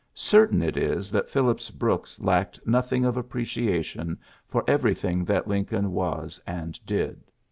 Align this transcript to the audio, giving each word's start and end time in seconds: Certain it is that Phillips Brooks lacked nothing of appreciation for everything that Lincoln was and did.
Certain 0.15 0.63
it 0.63 0.77
is 0.77 1.11
that 1.11 1.29
Phillips 1.29 1.69
Brooks 1.69 2.19
lacked 2.19 2.59
nothing 2.65 3.05
of 3.05 3.17
appreciation 3.17 4.17
for 4.47 4.63
everything 4.67 5.23
that 5.25 5.47
Lincoln 5.47 5.91
was 5.91 6.41
and 6.47 6.83
did. 6.87 7.21